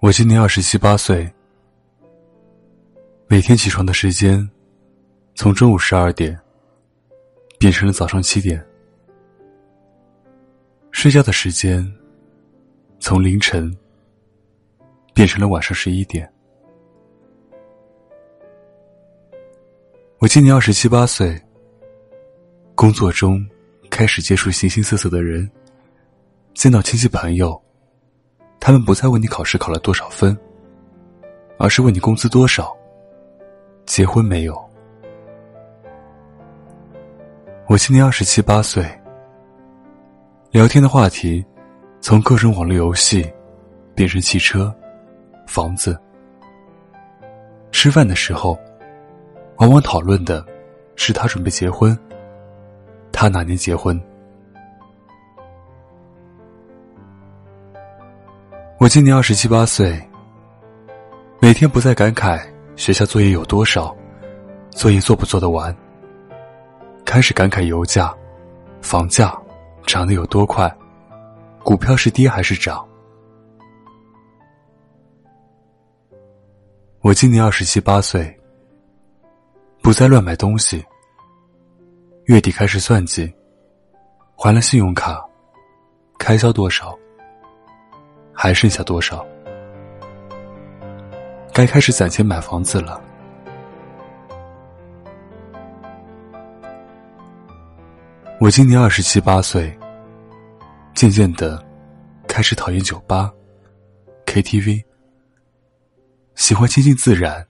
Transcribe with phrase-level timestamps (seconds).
[0.00, 1.32] 我今年二十七八岁，
[3.26, 4.46] 每天起床的时间
[5.34, 6.38] 从中午十二点
[7.58, 8.62] 变成了早上七点，
[10.90, 11.90] 睡觉的时间
[12.98, 13.74] 从凌晨
[15.14, 16.30] 变成了晚上十一点。
[20.18, 21.40] 我今年二十七八岁，
[22.74, 23.42] 工作中
[23.88, 25.50] 开始接触形形色色的人，
[26.52, 27.63] 见到亲戚朋友。
[28.66, 30.34] 他们不再问你考试考了多少分，
[31.58, 32.74] 而是问你工资多少，
[33.84, 34.58] 结婚没有。
[37.68, 38.82] 我今年二十七八岁，
[40.50, 41.44] 聊天的话题
[42.00, 43.30] 从各种网络游戏
[43.94, 44.74] 变成汽车、
[45.46, 45.94] 房子。
[47.70, 48.58] 吃饭的时候，
[49.56, 50.42] 往往讨论的
[50.96, 51.94] 是他准备结婚，
[53.12, 54.02] 他哪年结婚。
[58.84, 59.98] 我今年二十七八岁，
[61.40, 62.38] 每天不再感慨
[62.76, 63.96] 学校作业有多少，
[64.72, 65.74] 作业做不做得完，
[67.02, 68.14] 开始感慨油价、
[68.82, 69.34] 房价
[69.86, 70.70] 涨得有多快，
[71.62, 72.86] 股票是跌还是涨。
[77.00, 78.38] 我今年二十七八岁，
[79.80, 80.84] 不再乱买东西，
[82.26, 83.32] 月底开始算计，
[84.36, 85.24] 还了信用卡，
[86.18, 86.94] 开销多少。
[88.34, 89.24] 还剩下多少？
[91.52, 93.00] 该开始攒钱买房子了。
[98.40, 99.72] 我今年二十七八岁，
[100.94, 101.64] 渐渐的
[102.26, 103.32] 开始讨厌酒吧、
[104.26, 104.84] KTV，
[106.34, 107.46] 喜欢亲近自然，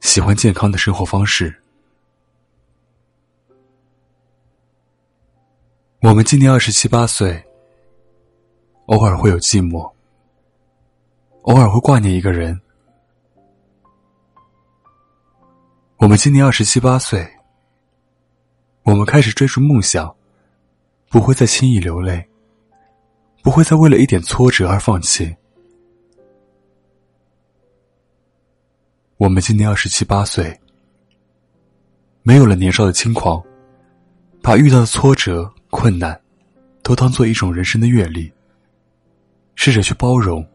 [0.00, 1.54] 喜欢健康的生活方式。
[6.00, 7.44] 我们今年二十七八岁。
[8.88, 9.92] 偶尔会有寂寞，
[11.42, 12.58] 偶尔会挂念一个人。
[15.98, 17.30] 我们今年二十七八岁，
[18.84, 20.14] 我们开始追逐梦想，
[21.10, 22.26] 不会再轻易流泪，
[23.42, 25.36] 不会再为了一点挫折而放弃。
[29.18, 30.58] 我们今年二十七八岁，
[32.22, 33.44] 没有了年少的轻狂，
[34.40, 36.18] 把遇到的挫折、困难，
[36.82, 38.32] 都当做一种人生的阅历。
[39.60, 40.46] 试着去包容，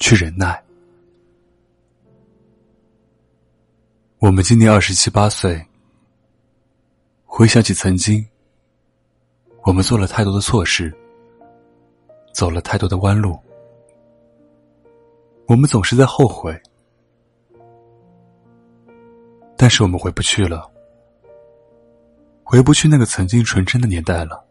[0.00, 0.64] 去忍耐。
[4.18, 5.62] 我们今年二十七八岁，
[7.26, 8.26] 回想起曾经，
[9.64, 10.90] 我们做了太多的错事，
[12.32, 13.38] 走了太多的弯路，
[15.46, 16.58] 我们总是在后悔，
[19.54, 20.72] 但是我们回不去了，
[22.42, 24.43] 回不去那个曾经纯真的年代了。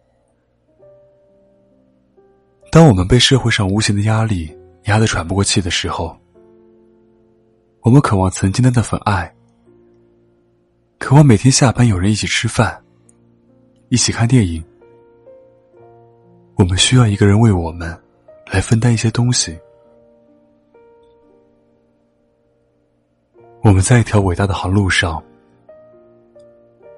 [2.73, 4.51] 当我们被社会上无形的压力
[4.85, 6.17] 压得喘不过气的时候，
[7.81, 9.31] 我们渴望曾经的那份爱，
[10.97, 12.83] 渴望每天下班有人一起吃饭，
[13.89, 14.63] 一起看电影。
[16.55, 17.95] 我们需要一个人为我们
[18.51, 19.55] 来分担一些东西。
[23.61, 25.23] 我们在一条伟大的航路上，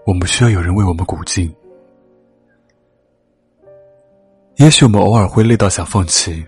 [0.06, 1.54] 我们需要有人为我们鼓劲。
[4.58, 6.46] 也许我们偶尔会累到想放弃，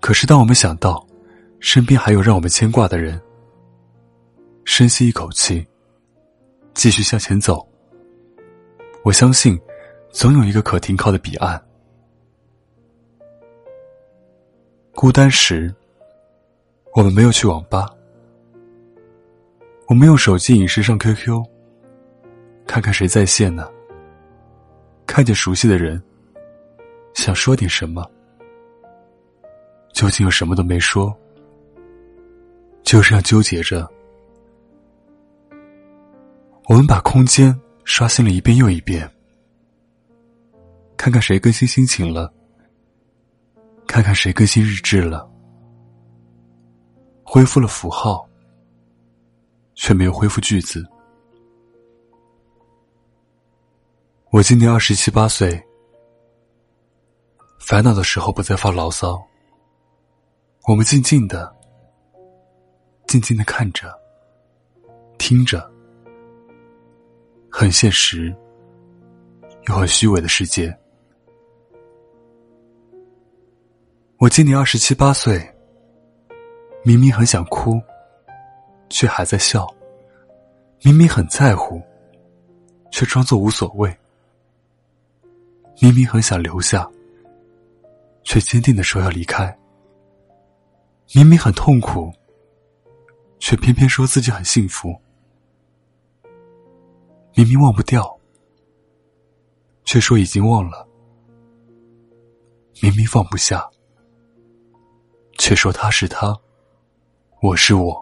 [0.00, 1.06] 可是当我们想到
[1.60, 3.20] 身边还有让我们牵挂的人，
[4.64, 5.66] 深吸一口气，
[6.72, 7.66] 继续向前走。
[9.02, 9.60] 我相信，
[10.10, 11.62] 总有一个可停靠的彼岸。
[14.94, 15.72] 孤单时，
[16.94, 17.86] 我们没有去网吧，
[19.88, 21.44] 我们用手机影视上 QQ，
[22.66, 23.70] 看看谁在线呢？
[25.04, 26.02] 看见熟悉的人。
[27.26, 28.08] 想说点什么，
[29.92, 31.12] 究竟又什么都没说，
[32.84, 33.84] 就这样纠结着。
[36.68, 39.10] 我们把空间刷新了一遍又一遍，
[40.96, 42.32] 看看谁更新心情了，
[43.88, 45.28] 看看谁更新日志了，
[47.24, 48.24] 恢复了符号，
[49.74, 50.86] 却没有恢复句子。
[54.30, 55.60] 我今年二十七八岁。
[57.58, 59.20] 烦恼的时候不再发牢骚，
[60.68, 61.52] 我们静静的、
[63.06, 63.92] 静静的看着、
[65.18, 65.68] 听着，
[67.50, 68.34] 很现实
[69.68, 70.76] 又很虚伪的世界。
[74.18, 75.38] 我今年二十七八岁，
[76.84, 77.80] 明明很想哭，
[78.88, 79.66] 却还在笑；
[80.84, 81.82] 明明很在乎，
[82.92, 83.90] 却装作无所谓；
[85.80, 86.88] 明明很想留下。
[88.26, 89.56] 却坚定的说要离开。
[91.14, 92.12] 明明很痛苦，
[93.38, 94.90] 却偏偏说自己很幸福；
[97.34, 98.18] 明明忘不掉，
[99.84, 100.84] 却说已经忘了；
[102.82, 103.64] 明明放不下，
[105.38, 106.36] 却说他是他，
[107.40, 107.94] 我是我；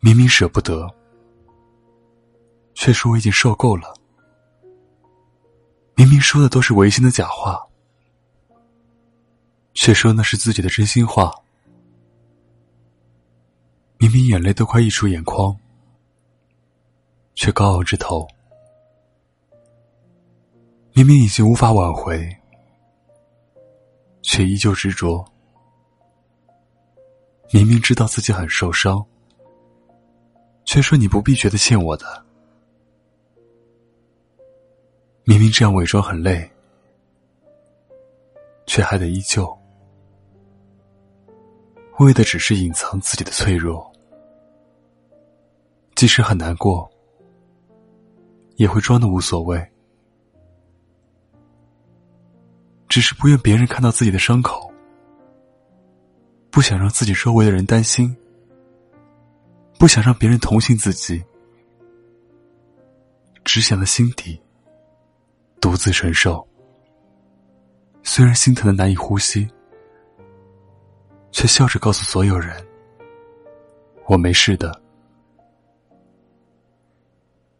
[0.00, 0.84] 明明舍不得，
[2.74, 3.94] 却说我已经受够了；
[5.94, 7.64] 明明说的都是违心的假话。
[9.84, 11.30] 却说那是自己的真心话，
[13.98, 15.54] 明明眼泪都快溢出眼眶，
[17.34, 18.26] 却高傲着头；
[20.94, 22.34] 明明已经无法挽回，
[24.22, 25.22] 却依旧执着；
[27.52, 29.04] 明明知道自己很受伤，
[30.64, 32.06] 却说你不必觉得欠我的；
[35.24, 36.50] 明明这样伪装很累，
[38.66, 39.54] 却还得依旧。
[41.98, 43.90] 为的只是隐藏自己的脆弱，
[45.94, 46.90] 即使很难过，
[48.56, 49.64] 也会装的无所谓，
[52.88, 54.72] 只是不愿别人看到自己的伤口，
[56.50, 58.14] 不想让自己周围的人担心，
[59.78, 61.22] 不想让别人同情自己，
[63.44, 64.36] 只想在心底
[65.60, 66.44] 独自承受，
[68.02, 69.48] 虽然心疼的难以呼吸。
[71.34, 72.64] 却笑着告诉所有人
[74.06, 74.80] ：“我没事的。”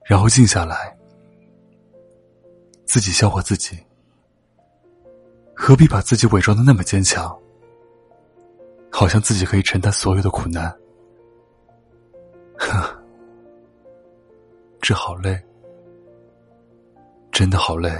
[0.06, 0.96] 然后静下来，
[2.84, 3.76] 自己消化自己。
[5.56, 7.36] 何必把自己伪装的那么坚强？
[8.92, 10.70] 好像自己可以承担所有的苦难。
[12.56, 12.96] 呵，
[14.80, 15.36] 这好累，
[17.32, 17.90] 真的好累。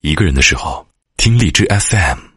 [0.00, 0.86] 一个人的时候，
[1.16, 2.27] 听荔枝 FM。